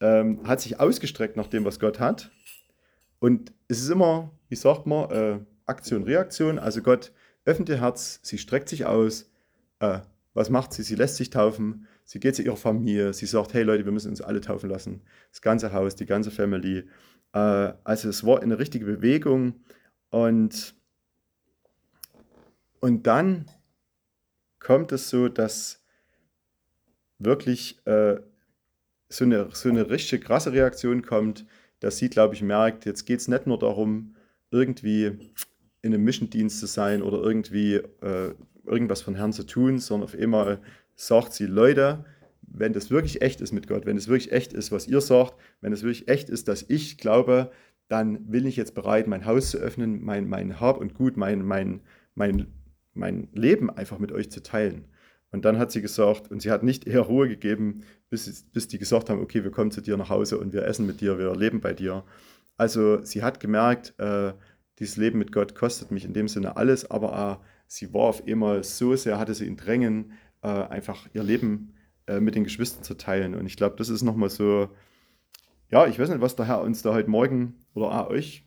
ähm, 0.00 0.40
hat 0.44 0.60
sich 0.60 0.80
ausgestreckt 0.80 1.36
nach 1.36 1.46
dem, 1.46 1.64
was 1.64 1.78
Gott 1.78 2.00
hat. 2.00 2.30
Und 3.18 3.52
es 3.68 3.80
ist 3.80 3.90
immer, 3.90 4.32
wie 4.48 4.56
sagt 4.56 4.86
man, 4.86 5.10
äh, 5.10 5.38
Aktion, 5.66 6.02
Reaktion. 6.02 6.58
Also 6.58 6.82
Gott 6.82 7.12
öffnet 7.44 7.68
ihr 7.68 7.80
Herz, 7.80 8.20
sie 8.22 8.38
streckt 8.38 8.68
sich 8.68 8.86
aus. 8.86 9.30
Äh, 9.78 10.00
was 10.34 10.50
macht 10.50 10.72
sie? 10.72 10.82
Sie 10.82 10.94
lässt 10.94 11.16
sich 11.16 11.30
taufen. 11.30 11.86
Sie 12.04 12.18
geht 12.18 12.36
zu 12.36 12.42
ihrer 12.42 12.56
Familie. 12.56 13.12
Sie 13.12 13.26
sagt, 13.26 13.54
hey 13.54 13.62
Leute, 13.62 13.84
wir 13.84 13.92
müssen 13.92 14.08
uns 14.08 14.22
alle 14.22 14.40
taufen 14.40 14.70
lassen. 14.70 15.02
Das 15.30 15.42
ganze 15.42 15.72
Haus, 15.72 15.94
die 15.94 16.06
ganze 16.06 16.30
Family. 16.30 16.88
Äh, 17.32 17.72
also 17.84 18.08
es 18.08 18.24
war 18.24 18.42
eine 18.42 18.58
richtige 18.58 18.86
Bewegung. 18.86 19.60
Und, 20.10 20.74
und 22.82 23.06
dann 23.06 23.46
kommt 24.58 24.90
es 24.90 25.08
so, 25.08 25.28
dass 25.28 25.84
wirklich 27.18 27.80
äh, 27.86 28.16
so 29.08 29.24
eine, 29.24 29.48
so 29.52 29.68
eine 29.68 29.88
richtig 29.88 30.24
krasse 30.24 30.52
Reaktion 30.52 31.02
kommt, 31.02 31.46
dass 31.78 31.98
sie, 31.98 32.10
glaube 32.10 32.34
ich, 32.34 32.42
merkt, 32.42 32.84
jetzt 32.84 33.04
geht 33.04 33.20
es 33.20 33.28
nicht 33.28 33.46
nur 33.46 33.58
darum, 33.58 34.16
irgendwie 34.50 35.32
in 35.82 35.94
einem 35.94 36.02
Mischendienst 36.02 36.58
zu 36.58 36.66
sein 36.66 37.02
oder 37.02 37.22
irgendwie 37.22 37.74
äh, 37.74 38.34
irgendwas 38.66 39.00
von 39.00 39.14
Herrn 39.14 39.32
zu 39.32 39.44
tun, 39.44 39.78
sondern 39.78 40.08
auf 40.08 40.18
einmal 40.18 40.60
sagt 40.96 41.34
sie, 41.34 41.46
Leute, 41.46 42.04
wenn 42.42 42.72
das 42.72 42.90
wirklich 42.90 43.22
echt 43.22 43.40
ist 43.40 43.52
mit 43.52 43.68
Gott, 43.68 43.86
wenn 43.86 43.96
es 43.96 44.08
wirklich 44.08 44.32
echt 44.32 44.52
ist, 44.52 44.72
was 44.72 44.88
ihr 44.88 45.00
sagt, 45.00 45.34
wenn 45.60 45.72
es 45.72 45.82
wirklich 45.82 46.08
echt 46.08 46.28
ist, 46.28 46.48
dass 46.48 46.64
ich 46.68 46.98
glaube, 46.98 47.52
dann 47.86 48.26
bin 48.28 48.44
ich 48.44 48.56
jetzt 48.56 48.74
bereit, 48.74 49.06
mein 49.06 49.24
Haus 49.24 49.50
zu 49.50 49.58
öffnen, 49.58 50.02
mein, 50.02 50.28
mein 50.28 50.58
Hab 50.58 50.78
und 50.78 50.94
Gut, 50.94 51.16
mein, 51.16 51.42
mein, 51.42 51.80
mein, 52.16 52.48
mein 52.94 53.28
Leben 53.32 53.70
einfach 53.70 53.98
mit 53.98 54.12
euch 54.12 54.30
zu 54.30 54.42
teilen. 54.42 54.86
Und 55.30 55.44
dann 55.44 55.58
hat 55.58 55.72
sie 55.72 55.80
gesagt, 55.80 56.30
und 56.30 56.42
sie 56.42 56.50
hat 56.50 56.62
nicht 56.62 56.86
eher 56.86 57.00
Ruhe 57.00 57.28
gegeben, 57.28 57.84
bis, 58.10 58.44
bis 58.52 58.68
die 58.68 58.78
gesagt 58.78 59.08
haben, 59.08 59.20
okay, 59.20 59.42
wir 59.42 59.50
kommen 59.50 59.70
zu 59.70 59.80
dir 59.80 59.96
nach 59.96 60.10
Hause 60.10 60.38
und 60.38 60.52
wir 60.52 60.66
essen 60.66 60.86
mit 60.86 61.00
dir, 61.00 61.18
wir 61.18 61.34
leben 61.34 61.60
bei 61.60 61.72
dir. 61.72 62.04
Also 62.58 63.02
sie 63.02 63.22
hat 63.22 63.40
gemerkt, 63.40 63.94
äh, 63.98 64.34
dieses 64.78 64.96
Leben 64.96 65.18
mit 65.18 65.32
Gott 65.32 65.54
kostet 65.54 65.90
mich 65.90 66.04
in 66.04 66.12
dem 66.12 66.28
Sinne 66.28 66.56
alles, 66.56 66.90
aber 66.90 67.40
äh, 67.40 67.46
sie 67.66 67.94
war 67.94 68.02
auf 68.02 68.26
einmal 68.26 68.62
so 68.62 68.94
sehr, 68.94 69.18
hatte 69.18 69.34
sie 69.34 69.46
in 69.46 69.56
Drängen, 69.56 70.12
äh, 70.42 70.48
einfach 70.48 71.08
ihr 71.14 71.22
Leben 71.22 71.74
äh, 72.06 72.20
mit 72.20 72.34
den 72.34 72.44
Geschwistern 72.44 72.82
zu 72.82 72.94
teilen. 72.94 73.34
Und 73.34 73.46
ich 73.46 73.56
glaube, 73.56 73.76
das 73.76 73.88
ist 73.88 74.02
nochmal 74.02 74.28
so, 74.28 74.68
ja, 75.70 75.86
ich 75.86 75.98
weiß 75.98 76.10
nicht, 76.10 76.20
was 76.20 76.36
der 76.36 76.46
Herr 76.46 76.60
uns 76.60 76.82
da 76.82 76.92
heute 76.92 77.08
Morgen 77.08 77.54
oder 77.72 78.08
euch 78.10 78.44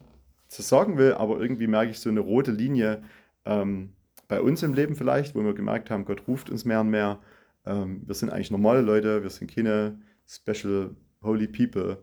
zu 0.48 0.62
sagen 0.62 0.98
will, 0.98 1.13
aber 1.13 1.39
irgendwie 1.39 1.67
merke 1.67 1.89
ich 1.89 2.00
so 2.00 2.10
eine 2.10 2.20
rote 2.20 2.51
Linie, 2.51 3.03
ähm, 3.46 3.93
bei 4.27 4.41
uns 4.41 4.63
im 4.63 4.74
Leben 4.74 4.96
vielleicht, 4.96 5.36
wo 5.36 5.44
wir 5.44 5.53
gemerkt 5.53 5.89
haben, 5.89 6.05
Gott 6.05 6.27
ruft 6.27 6.50
uns 6.50 6.65
mehr 6.65 6.82
und 6.82 6.89
mehr. 6.89 7.20
Ähm, 7.65 8.03
wir 8.05 8.15
sind 8.15 8.29
eigentlich 8.29 8.51
normale 8.51 8.82
Leute, 8.82 9.24
wir 9.24 9.29
sind 9.29 9.53
keine 9.53 10.00
special 10.27 10.96
holy 11.22 11.48
people. 11.48 11.98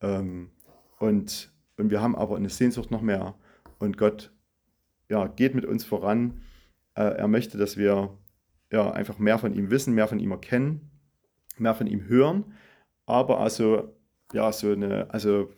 Ähm, 0.00 0.50
und, 0.98 1.52
und 1.76 1.90
wir 1.90 2.00
haben 2.00 2.16
aber 2.16 2.36
eine 2.36 2.48
Sehnsucht 2.48 2.90
noch 2.90 3.02
mehr. 3.02 3.34
Und 3.78 3.96
Gott 3.96 4.32
ja, 5.08 5.26
geht 5.26 5.54
mit 5.54 5.64
uns 5.64 5.84
voran. 5.84 6.42
Äh, 6.94 7.02
er 7.02 7.28
möchte, 7.28 7.58
dass 7.58 7.76
wir 7.76 8.16
ja, 8.72 8.90
einfach 8.90 9.18
mehr 9.18 9.38
von 9.38 9.54
ihm 9.54 9.70
wissen, 9.70 9.94
mehr 9.94 10.08
von 10.08 10.18
ihm 10.18 10.32
erkennen, 10.32 10.90
mehr 11.56 11.74
von 11.74 11.86
ihm 11.86 12.06
hören. 12.06 12.44
Aber 13.06 13.40
also, 13.40 13.96
ja, 14.32 14.52
so 14.52 14.72
eine, 14.72 15.10
also 15.10 15.50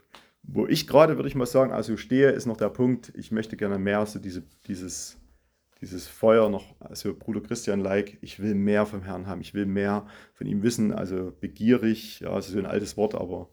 wo 0.43 0.67
ich 0.67 0.87
gerade, 0.87 1.17
würde 1.17 1.29
ich 1.29 1.35
mal 1.35 1.47
sagen, 1.47 1.73
also 1.73 1.97
stehe, 1.97 2.31
ist 2.31 2.47
noch 2.47 2.57
der 2.57 2.71
Punkt, 2.71 3.13
ich 3.15 3.31
möchte 3.31 3.57
gerne 3.57 3.79
mehr 3.79 4.05
so 4.07 4.19
diese, 4.19 4.43
dieses 4.67 5.20
dieses 5.81 6.07
Feuer 6.09 6.49
noch, 6.51 6.79
also 6.81 7.15
Bruder 7.15 7.41
Christian-like, 7.41 8.19
ich 8.21 8.41
will 8.41 8.55
mehr 8.55 8.85
vom 8.87 9.03
Herrn 9.03 9.27
haben, 9.27 9.41
ich 9.41 9.55
will 9.55 9.67
mehr 9.67 10.07
von 10.35 10.47
ihm 10.47 10.63
wissen, 10.63 10.93
also 10.93 11.33
begierig, 11.41 12.21
ja, 12.21 12.35
das 12.35 12.47
ist 12.47 12.53
so 12.53 12.59
ein 12.59 12.67
altes 12.67 12.97
Wort, 12.97 13.15
aber 13.15 13.49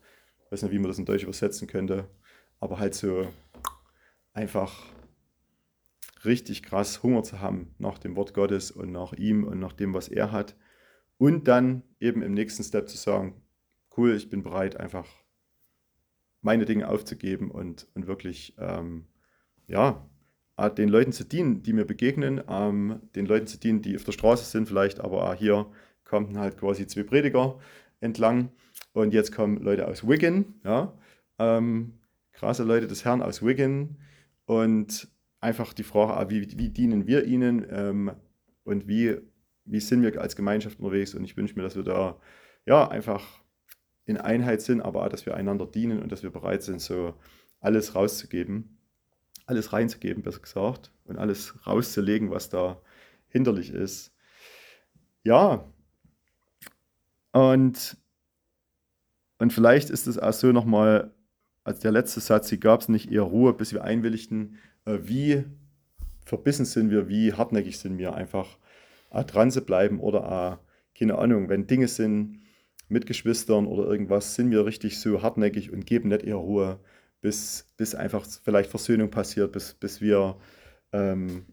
ich 0.46 0.52
weiß 0.52 0.64
nicht, 0.64 0.72
wie 0.72 0.80
man 0.80 0.90
das 0.90 1.00
in 1.00 1.06
Deutsch 1.06 1.24
übersetzen 1.24 1.68
könnte, 1.68 2.10
aber 2.60 2.80
halt 2.80 2.96
so 2.96 3.28
einfach 4.34 4.86
richtig 6.26 6.64
krass 6.64 7.02
Hunger 7.04 7.24
zu 7.24 7.40
haben 7.40 7.74
nach 7.78 7.98
dem 7.98 8.16
Wort 8.16 8.34
Gottes 8.34 8.72
und 8.72 8.92
nach 8.92 9.14
ihm 9.14 9.44
und 9.44 9.60
nach 9.60 9.74
dem, 9.74 9.94
was 9.94 10.08
er 10.10 10.32
hat. 10.32 10.56
Und 11.18 11.48
dann 11.48 11.84
eben 12.00 12.22
im 12.22 12.34
nächsten 12.34 12.64
Step 12.64 12.90
zu 12.90 12.98
sagen, 12.98 13.42
cool, 13.96 14.16
ich 14.16 14.30
bin 14.30 14.44
bereit, 14.44 14.78
einfach 14.78 15.08
meine 16.42 16.66
Dinge 16.66 16.88
aufzugeben 16.90 17.50
und, 17.52 17.88
und 17.96 18.08
wirklich, 18.08 18.56
ähm, 18.60 19.08
ja, 19.68 20.08
den 20.58 20.90
Leuten 20.90 21.12
zu 21.12 21.24
dienen, 21.24 21.62
die 21.62 21.74
mir 21.74 21.86
begegnen, 21.86 22.42
ähm, 22.50 23.00
den 23.16 23.26
Leuten 23.26 23.48
zu 23.48 23.60
dienen, 23.60 23.82
die 23.82 23.96
auf 23.96 24.04
der 24.04 24.12
Straße 24.12 24.46
sind 24.46 24.68
vielleicht, 24.68 25.00
aber 25.00 25.34
hier 25.36 25.68
kommen 26.04 26.38
halt 26.40 26.58
quasi 26.58 26.88
zwei 26.88 27.04
Prediger 27.04 27.60
entlang. 28.00 28.50
Und 28.94 29.14
jetzt 29.14 29.32
kommen 29.32 29.58
Leute 29.58 29.88
aus 29.88 30.08
Wigan, 30.08 30.56
ja, 30.64 30.98
ähm, 31.38 32.00
krasse 32.32 32.64
Leute 32.64 32.88
des 32.88 33.06
Herrn 33.06 33.22
aus 33.22 33.46
Wigan. 33.46 33.98
Und 34.46 35.08
einfach 35.40 35.74
die 35.74 35.84
Frage, 35.84 36.30
wie, 36.30 36.58
wie 36.58 36.70
dienen 36.70 37.06
wir 37.06 37.26
ihnen 37.26 37.66
ähm, 37.70 38.12
und 38.64 38.88
wie, 38.88 39.18
wie 39.66 39.80
sind 39.80 40.02
wir 40.02 40.20
als 40.20 40.36
Gemeinschaft 40.36 40.80
unterwegs? 40.80 41.14
Und 41.14 41.24
ich 41.24 41.38
wünsche 41.38 41.56
mir, 41.56 41.64
dass 41.64 41.76
wir 41.76 41.84
da 41.84 42.20
ja 42.66 42.88
einfach 42.88 43.42
in 44.06 44.18
Einheit 44.18 44.62
sind, 44.62 44.82
aber 44.82 45.04
auch, 45.04 45.10
dass 45.10 45.26
wir 45.26 45.36
einander 45.36 45.68
dienen 45.68 46.02
und 46.02 46.12
dass 46.12 46.24
wir 46.24 46.32
bereit 46.32 46.64
sind, 46.64 46.82
so 46.82 47.14
alles 47.60 47.94
rauszugeben, 47.94 48.77
alles 49.48 49.74
reinzugeben, 49.74 50.22
besser 50.22 50.42
gesagt, 50.42 50.92
und 51.06 51.18
alles 51.18 51.56
rauszulegen, 51.66 52.30
was 52.30 52.50
da 52.50 52.80
hinderlich 53.30 53.72
ist. 53.72 54.14
Ja, 55.24 55.66
und, 57.32 57.98
und 59.40 59.54
vielleicht 59.54 59.90
ist 59.90 60.08
es 60.08 60.20
auch 60.20 60.34
so 60.34 60.52
nochmal, 60.52 61.12
als 61.64 61.80
der 61.80 61.92
letzte 61.92 62.20
Satz, 62.20 62.50
hier 62.50 62.60
gab 62.60 62.82
es 62.82 62.90
nicht 62.90 63.12
eher 63.12 63.24
Ruhe, 63.24 63.54
bis 63.54 63.74
wir 63.74 63.84
einwilligten, 63.84 64.58
äh, 64.86 65.00
wie 65.02 65.44
verbissen 66.24 66.66
sind 66.66 66.92
wir, 66.92 67.08
wie 67.10 67.34
hartnäckig 67.34 67.80
sind 67.80 67.98
wir, 67.98 68.14
einfach 68.14 68.58
dran 69.10 69.52
zu 69.52 69.62
bleiben 69.62 70.02
oder 70.02 70.60
keine 70.98 71.18
Ahnung, 71.18 71.48
wenn 71.48 71.68
Dinge 71.68 71.88
sind 71.88 72.42
mit 72.90 73.06
Geschwistern 73.06 73.66
oder 73.66 73.86
irgendwas, 73.86 74.36
sind 74.36 74.52
wir 74.52 74.66
richtig 74.66 75.00
so 75.00 75.22
hartnäckig 75.22 75.72
und 75.72 75.86
geben 75.86 76.10
nicht 76.10 76.24
eher 76.24 76.36
Ruhe, 76.36 76.80
bis, 77.22 77.68
bis 77.78 77.96
einfach 77.96 78.26
vielleicht 78.44 78.70
Versöhnung 78.70 79.10
passiert, 79.10 79.52
bis, 79.52 79.74
bis 79.74 80.02
wir 80.02 80.38
ähm, 80.94 81.46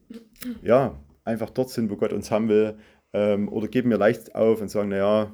ja, 0.62 0.99
einfach 1.25 1.50
dort 1.50 1.71
sind, 1.71 1.90
wo 1.90 1.97
Gott 1.97 2.12
uns 2.12 2.30
haben 2.30 2.49
will. 2.49 2.76
Ähm, 3.12 3.49
oder 3.49 3.68
geben 3.68 3.90
wir 3.90 3.99
leicht 3.99 4.35
auf 4.35 4.61
und 4.61 4.68
sagen, 4.68 4.88
naja, 4.88 5.33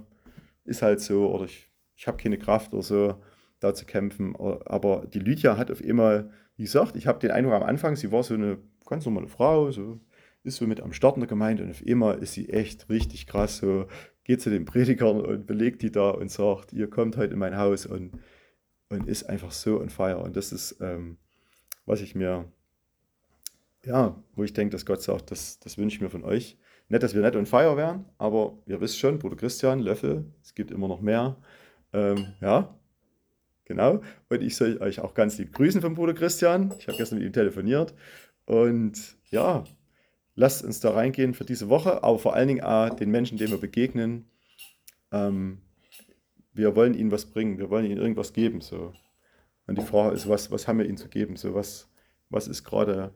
ist 0.64 0.82
halt 0.82 1.00
so, 1.00 1.32
oder 1.34 1.44
ich, 1.44 1.68
ich 1.96 2.06
habe 2.06 2.18
keine 2.18 2.38
Kraft 2.38 2.72
oder 2.72 2.82
so, 2.82 3.22
da 3.58 3.74
zu 3.74 3.84
kämpfen. 3.86 4.36
Aber 4.36 5.06
die 5.12 5.18
Lydia 5.18 5.56
hat 5.56 5.70
auf 5.70 5.82
einmal, 5.82 6.30
wie 6.56 6.64
gesagt, 6.64 6.96
ich 6.96 7.06
habe 7.06 7.18
den 7.18 7.30
Eindruck 7.30 7.54
am 7.54 7.62
Anfang, 7.62 7.96
sie 7.96 8.12
war 8.12 8.22
so 8.22 8.34
eine 8.34 8.58
ganz 8.86 9.04
normale 9.04 9.28
Frau, 9.28 9.70
so 9.70 10.00
ist 10.42 10.56
so 10.56 10.66
mit 10.66 10.80
am 10.80 10.92
Start 10.92 11.16
in 11.16 11.20
der 11.20 11.28
Gemeinde 11.28 11.62
und 11.62 11.70
auf 11.70 11.82
einmal 11.86 12.18
ist 12.18 12.32
sie 12.32 12.48
echt 12.48 12.88
richtig 12.88 13.26
krass, 13.26 13.58
so 13.58 13.86
geht 14.24 14.40
zu 14.40 14.50
den 14.50 14.64
Predigern 14.64 15.20
und 15.20 15.46
belegt 15.46 15.82
die 15.82 15.92
da 15.92 16.10
und 16.10 16.30
sagt, 16.30 16.72
ihr 16.72 16.88
kommt 16.88 17.16
heute 17.16 17.34
in 17.34 17.38
mein 17.38 17.56
Haus 17.56 17.84
und, 17.84 18.12
und 18.90 19.08
ist 19.08 19.24
einfach 19.24 19.52
so 19.52 19.80
on 19.80 19.88
fire. 19.88 20.18
Und 20.18 20.36
das 20.36 20.52
ist, 20.52 20.76
ähm, 20.80 21.16
was 21.86 22.02
ich 22.02 22.14
mir, 22.14 22.52
ja, 23.84 24.22
wo 24.34 24.44
ich 24.44 24.52
denke, 24.52 24.72
dass 24.72 24.84
Gott 24.84 25.00
sagt, 25.00 25.30
das, 25.30 25.58
das 25.60 25.78
wünsche 25.78 25.96
ich 25.96 26.02
mir 26.02 26.10
von 26.10 26.24
euch. 26.24 26.58
Nicht, 26.88 27.02
dass 27.02 27.14
wir 27.14 27.22
nicht 27.22 27.36
on 27.36 27.46
fire 27.46 27.76
wären, 27.76 28.04
aber 28.18 28.58
ihr 28.66 28.80
wisst 28.80 28.98
schon, 28.98 29.18
Bruder 29.18 29.36
Christian, 29.36 29.78
Löffel, 29.78 30.24
es 30.42 30.54
gibt 30.54 30.72
immer 30.72 30.88
noch 30.88 31.00
mehr. 31.00 31.36
Ähm, 31.92 32.34
ja, 32.40 32.76
genau. 33.64 34.02
Und 34.28 34.42
ich 34.42 34.56
soll 34.56 34.78
euch 34.78 35.00
auch 35.00 35.14
ganz 35.14 35.38
lieb 35.38 35.52
grüßen 35.52 35.80
vom 35.80 35.94
Bruder 35.94 36.14
Christian. 36.14 36.74
Ich 36.78 36.88
habe 36.88 36.98
gestern 36.98 37.18
mit 37.18 37.26
ihm 37.26 37.32
telefoniert. 37.32 37.94
Und 38.44 39.16
ja, 39.30 39.62
lasst 40.34 40.64
uns 40.64 40.80
da 40.80 40.90
reingehen 40.90 41.32
für 41.32 41.44
diese 41.44 41.68
Woche, 41.68 42.02
aber 42.02 42.18
vor 42.18 42.34
allen 42.34 42.48
Dingen 42.48 42.64
auch 42.64 42.90
den 42.90 43.10
Menschen, 43.12 43.38
denen 43.38 43.52
wir 43.52 43.60
begegnen. 43.60 44.28
Ähm, 45.12 45.62
wir 46.52 46.74
wollen 46.76 46.94
ihnen 46.94 47.10
was 47.10 47.26
bringen, 47.26 47.58
wir 47.58 47.70
wollen 47.70 47.86
ihnen 47.86 47.98
irgendwas 47.98 48.32
geben. 48.32 48.60
So. 48.60 48.92
Und 49.66 49.78
die 49.78 49.84
Frage 49.84 50.14
ist, 50.14 50.28
was, 50.28 50.50
was 50.50 50.66
haben 50.66 50.78
wir 50.78 50.86
ihnen 50.86 50.96
zu 50.96 51.08
geben? 51.08 51.36
So, 51.36 51.54
was, 51.54 51.88
was 52.28 52.48
ist 52.48 52.64
gerade, 52.64 53.14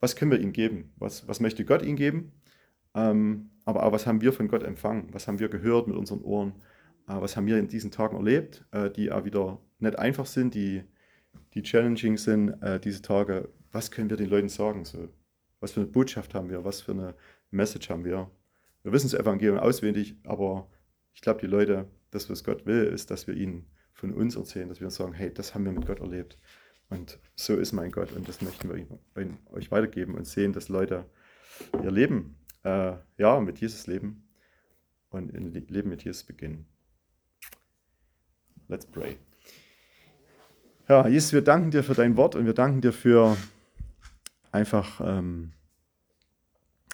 was 0.00 0.16
können 0.16 0.30
wir 0.30 0.40
ihnen 0.40 0.52
geben? 0.52 0.92
Was, 0.96 1.26
was 1.28 1.40
möchte 1.40 1.64
Gott 1.64 1.82
ihnen 1.82 1.96
geben? 1.96 2.32
Ähm, 2.94 3.50
aber 3.64 3.84
auch, 3.84 3.92
was 3.92 4.06
haben 4.06 4.20
wir 4.20 4.32
von 4.32 4.48
Gott 4.48 4.62
empfangen? 4.62 5.08
Was 5.12 5.28
haben 5.28 5.38
wir 5.38 5.48
gehört 5.48 5.88
mit 5.88 5.96
unseren 5.96 6.22
Ohren? 6.22 6.52
Äh, 7.08 7.20
was 7.20 7.36
haben 7.36 7.46
wir 7.46 7.58
in 7.58 7.68
diesen 7.68 7.90
Tagen 7.90 8.16
erlebt, 8.16 8.64
äh, 8.72 8.90
die 8.90 9.10
auch 9.10 9.24
wieder 9.24 9.60
nicht 9.78 9.98
einfach 9.98 10.26
sind, 10.26 10.54
die, 10.54 10.82
die 11.54 11.62
challenging 11.62 12.16
sind, 12.16 12.50
äh, 12.62 12.78
diese 12.78 13.02
Tage? 13.02 13.48
Was 13.72 13.90
können 13.90 14.10
wir 14.10 14.16
den 14.16 14.28
Leuten 14.28 14.48
sagen? 14.48 14.84
So, 14.84 15.08
was 15.60 15.72
für 15.72 15.80
eine 15.80 15.88
Botschaft 15.88 16.34
haben 16.34 16.50
wir? 16.50 16.64
Was 16.64 16.80
für 16.80 16.92
eine 16.92 17.14
Message 17.50 17.88
haben 17.90 18.04
wir? 18.04 18.30
Wir 18.82 18.92
wissen 18.92 19.10
das 19.10 19.18
Evangelium 19.18 19.58
auswendig, 19.58 20.16
aber 20.24 20.68
ich 21.14 21.20
glaube, 21.20 21.40
die 21.40 21.46
Leute, 21.46 21.86
das, 22.12 22.30
was 22.30 22.44
Gott 22.44 22.64
will, 22.66 22.84
ist, 22.84 23.10
dass 23.10 23.26
wir 23.26 23.34
ihnen 23.34 23.66
von 23.92 24.14
uns 24.14 24.36
erzählen, 24.36 24.68
dass 24.68 24.80
wir 24.80 24.90
sagen, 24.90 25.12
hey, 25.12 25.32
das 25.32 25.54
haben 25.54 25.64
wir 25.64 25.72
mit 25.72 25.86
Gott 25.86 26.00
erlebt. 26.00 26.38
Und 26.88 27.18
so 27.34 27.56
ist 27.56 27.72
mein 27.72 27.90
Gott 27.90 28.12
und 28.12 28.28
das 28.28 28.42
möchten 28.42 28.68
wir 28.68 28.86
euch 29.50 29.70
weitergeben 29.70 30.14
und 30.14 30.26
sehen, 30.26 30.52
dass 30.52 30.68
Leute 30.68 31.06
ihr 31.82 31.90
Leben 31.90 32.36
äh, 32.64 32.92
ja, 33.16 33.40
mit 33.40 33.58
Jesus 33.58 33.86
leben 33.86 34.28
und 35.08 35.30
in 35.30 35.52
Leben 35.52 35.88
mit 35.88 36.04
Jesus 36.04 36.22
beginnen. 36.22 36.66
Let's 38.68 38.86
pray. 38.86 39.16
Ja, 40.88 41.08
Jesus, 41.08 41.32
wir 41.32 41.42
danken 41.42 41.70
dir 41.70 41.82
für 41.82 41.94
dein 41.94 42.16
Wort 42.16 42.34
und 42.34 42.44
wir 42.44 42.54
danken 42.54 42.82
dir 42.82 42.92
für 42.92 43.36
einfach, 44.50 45.00
ähm, 45.02 45.52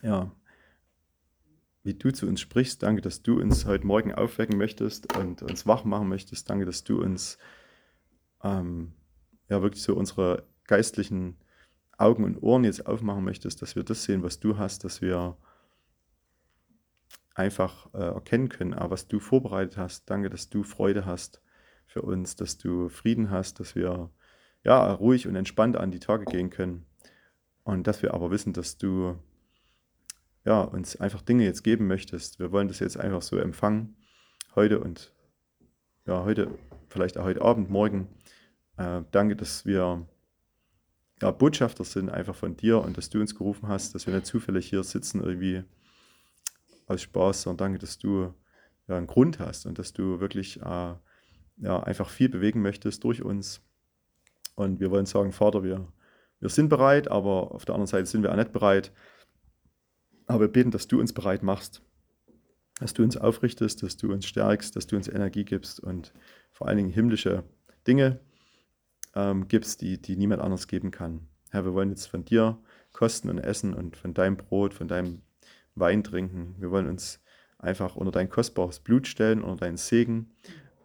ja, 0.02 0.30
wie 1.88 1.94
du 1.94 2.12
zu 2.12 2.26
uns 2.26 2.42
sprichst. 2.42 2.82
Danke, 2.82 3.00
dass 3.00 3.22
du 3.22 3.40
uns 3.40 3.64
heute 3.64 3.86
Morgen 3.86 4.12
aufwecken 4.12 4.58
möchtest 4.58 5.16
und 5.16 5.40
uns 5.40 5.66
wach 5.66 5.84
machen 5.84 6.06
möchtest. 6.06 6.50
Danke, 6.50 6.66
dass 6.66 6.84
du 6.84 7.00
uns 7.00 7.38
ähm, 8.44 8.92
ja 9.48 9.62
wirklich 9.62 9.82
so 9.82 9.94
unsere 9.94 10.46
geistlichen 10.66 11.38
Augen 11.96 12.24
und 12.24 12.42
Ohren 12.42 12.64
jetzt 12.64 12.86
aufmachen 12.86 13.24
möchtest, 13.24 13.62
dass 13.62 13.74
wir 13.74 13.84
das 13.84 14.04
sehen, 14.04 14.22
was 14.22 14.38
du 14.38 14.58
hast, 14.58 14.84
dass 14.84 15.00
wir 15.00 15.38
einfach 17.34 17.88
äh, 17.94 18.02
erkennen 18.02 18.50
können, 18.50 18.74
ah, 18.74 18.90
was 18.90 19.08
du 19.08 19.18
vorbereitet 19.18 19.78
hast. 19.78 20.10
Danke, 20.10 20.28
dass 20.28 20.50
du 20.50 20.64
Freude 20.64 21.06
hast 21.06 21.40
für 21.86 22.02
uns, 22.02 22.36
dass 22.36 22.58
du 22.58 22.90
Frieden 22.90 23.30
hast, 23.30 23.60
dass 23.60 23.74
wir 23.74 24.10
ja 24.62 24.92
ruhig 24.92 25.26
und 25.26 25.36
entspannt 25.36 25.78
an 25.78 25.90
die 25.90 26.00
Tage 26.00 26.26
gehen 26.26 26.50
können 26.50 26.84
und 27.62 27.86
dass 27.86 28.02
wir 28.02 28.12
aber 28.12 28.30
wissen, 28.30 28.52
dass 28.52 28.76
du 28.76 29.18
ja, 30.48 30.62
uns 30.62 30.96
einfach 30.98 31.20
Dinge 31.20 31.44
jetzt 31.44 31.62
geben 31.62 31.86
möchtest. 31.86 32.38
Wir 32.38 32.50
wollen 32.52 32.68
das 32.68 32.78
jetzt 32.78 32.96
einfach 32.96 33.20
so 33.20 33.36
empfangen, 33.36 33.96
heute 34.54 34.80
und 34.80 35.12
ja, 36.06 36.24
heute, 36.24 36.50
vielleicht 36.88 37.18
auch 37.18 37.24
heute 37.24 37.42
Abend, 37.42 37.68
morgen. 37.68 38.08
Äh, 38.78 39.02
danke, 39.10 39.36
dass 39.36 39.66
wir 39.66 40.08
ja, 41.20 41.30
Botschafter 41.32 41.84
sind 41.84 42.08
einfach 42.08 42.34
von 42.34 42.56
dir 42.56 42.80
und 42.80 42.96
dass 42.96 43.10
du 43.10 43.20
uns 43.20 43.34
gerufen 43.34 43.68
hast, 43.68 43.94
dass 43.94 44.06
wir 44.06 44.14
nicht 44.14 44.24
zufällig 44.24 44.70
hier 44.70 44.82
sitzen 44.84 45.22
irgendwie 45.22 45.64
aus 46.86 47.02
Spaß, 47.02 47.42
sondern 47.42 47.66
danke, 47.66 47.78
dass 47.80 47.98
du 47.98 48.32
ja, 48.86 48.96
einen 48.96 49.06
Grund 49.06 49.40
hast 49.40 49.66
und 49.66 49.78
dass 49.78 49.92
du 49.92 50.18
wirklich 50.18 50.62
äh, 50.62 50.94
ja, 51.58 51.82
einfach 51.82 52.08
viel 52.08 52.30
bewegen 52.30 52.62
möchtest 52.62 53.04
durch 53.04 53.22
uns. 53.22 53.60
Und 54.54 54.80
wir 54.80 54.90
wollen 54.90 55.04
sagen, 55.04 55.32
Vater, 55.32 55.62
wir, 55.62 55.92
wir 56.40 56.48
sind 56.48 56.70
bereit, 56.70 57.10
aber 57.10 57.52
auf 57.52 57.66
der 57.66 57.74
anderen 57.74 57.86
Seite 57.88 58.06
sind 58.06 58.22
wir 58.22 58.32
auch 58.32 58.36
nicht 58.36 58.54
bereit. 58.54 58.92
Aber 60.28 60.40
wir 60.40 60.48
beten, 60.48 60.70
dass 60.70 60.86
du 60.86 61.00
uns 61.00 61.12
bereit 61.12 61.42
machst, 61.42 61.82
dass 62.78 62.94
du 62.94 63.02
uns 63.02 63.16
aufrichtest, 63.16 63.82
dass 63.82 63.96
du 63.96 64.12
uns 64.12 64.26
stärkst, 64.26 64.76
dass 64.76 64.86
du 64.86 64.94
uns 64.94 65.08
Energie 65.08 65.44
gibst 65.44 65.80
und 65.80 66.12
vor 66.52 66.68
allen 66.68 66.76
Dingen 66.76 66.90
himmlische 66.90 67.44
Dinge 67.86 68.20
ähm, 69.14 69.48
gibst, 69.48 69.80
die, 69.80 70.00
die 70.00 70.16
niemand 70.16 70.42
anders 70.42 70.68
geben 70.68 70.90
kann. 70.90 71.26
Herr, 71.50 71.64
wir 71.64 71.74
wollen 71.74 71.90
jetzt 71.90 72.06
von 72.06 72.24
dir 72.24 72.58
kosten 72.92 73.30
und 73.30 73.38
essen 73.38 73.74
und 73.74 73.96
von 73.96 74.14
deinem 74.14 74.36
Brot, 74.36 74.74
von 74.74 74.86
deinem 74.86 75.22
Wein 75.74 76.04
trinken. 76.04 76.54
Wir 76.58 76.70
wollen 76.70 76.86
uns 76.86 77.20
einfach 77.58 77.96
unter 77.96 78.12
dein 78.12 78.28
kostbares 78.28 78.80
Blut 78.80 79.06
stellen, 79.08 79.42
unter 79.42 79.64
deinen 79.64 79.76
Segen 79.76 80.30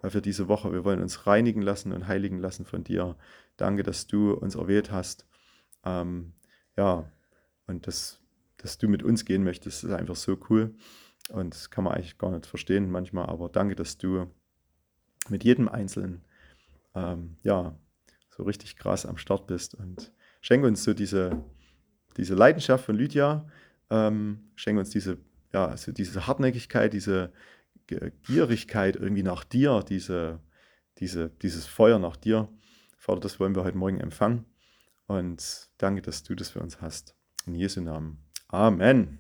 für 0.03 0.21
diese 0.21 0.47
Woche. 0.47 0.71
Wir 0.71 0.85
wollen 0.85 1.01
uns 1.01 1.27
reinigen 1.27 1.61
lassen 1.61 1.91
und 1.91 2.07
heiligen 2.07 2.39
lassen 2.39 2.65
von 2.65 2.83
dir. 2.83 3.17
Danke, 3.57 3.83
dass 3.83 4.07
du 4.07 4.31
uns 4.31 4.55
erwählt 4.55 4.91
hast. 4.91 5.27
Ähm, 5.85 6.33
ja, 6.77 7.11
und 7.67 7.87
dass, 7.87 8.22
dass 8.63 8.77
du 8.77 8.87
mit 8.87 9.03
uns 9.03 9.25
gehen 9.25 9.43
möchtest, 9.43 9.83
ist 9.83 9.91
einfach 9.91 10.15
so 10.15 10.37
cool. 10.49 10.73
Und 11.29 11.53
das 11.53 11.69
kann 11.69 11.83
man 11.83 11.93
eigentlich 11.93 12.17
gar 12.17 12.31
nicht 12.31 12.45
verstehen 12.45 12.89
manchmal, 12.89 13.27
aber 13.27 13.49
danke, 13.49 13.75
dass 13.75 13.97
du 13.97 14.27
mit 15.29 15.43
jedem 15.43 15.67
Einzelnen, 15.69 16.23
ähm, 16.95 17.37
ja, 17.43 17.77
so 18.29 18.43
richtig 18.43 18.77
krass 18.77 19.05
am 19.05 19.17
Start 19.17 19.47
bist 19.47 19.75
und 19.75 20.11
schenke 20.41 20.67
uns 20.67 20.83
so 20.83 20.93
diese, 20.93 21.43
diese 22.17 22.35
Leidenschaft 22.35 22.85
von 22.85 22.95
Lydia, 22.95 23.47
ähm, 23.89 24.51
schenke 24.55 24.79
uns 24.79 24.89
diese, 24.89 25.17
ja, 25.53 25.67
also 25.67 25.91
diese 25.91 26.25
Hartnäckigkeit, 26.25 26.93
diese 26.93 27.31
Gierigkeit 28.23 28.95
irgendwie 28.95 29.23
nach 29.23 29.43
dir, 29.43 29.83
diese, 29.87 30.39
diese, 30.99 31.29
dieses 31.29 31.65
Feuer 31.65 31.99
nach 31.99 32.15
dir. 32.15 32.47
Vater, 32.97 33.19
das 33.19 33.39
wollen 33.39 33.55
wir 33.55 33.65
heute 33.65 33.77
Morgen 33.77 33.99
empfangen. 33.99 34.45
Und 35.07 35.69
danke, 35.77 36.01
dass 36.01 36.23
du 36.23 36.33
das 36.33 36.51
für 36.51 36.61
uns 36.61 36.81
hast. 36.81 37.15
In 37.45 37.55
Jesu 37.55 37.81
Namen. 37.81 38.22
Amen. 38.53 39.17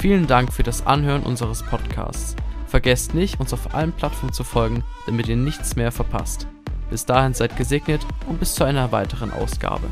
Vielen 0.00 0.26
Dank 0.26 0.52
für 0.52 0.64
das 0.64 0.84
Anhören 0.86 1.22
unseres 1.22 1.62
Podcasts. 1.62 2.34
Vergesst 2.66 3.14
nicht, 3.14 3.38
uns 3.38 3.52
auf 3.52 3.74
allen 3.74 3.92
Plattformen 3.92 4.32
zu 4.32 4.42
folgen, 4.42 4.82
damit 5.06 5.28
ihr 5.28 5.36
nichts 5.36 5.76
mehr 5.76 5.92
verpasst. 5.92 6.48
Bis 6.90 7.06
dahin 7.06 7.32
seid 7.32 7.56
gesegnet 7.56 8.04
und 8.26 8.40
bis 8.40 8.54
zu 8.54 8.64
einer 8.64 8.90
weiteren 8.90 9.30
Ausgabe. 9.30 9.86